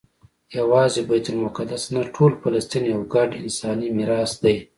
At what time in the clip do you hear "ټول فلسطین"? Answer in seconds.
2.15-2.83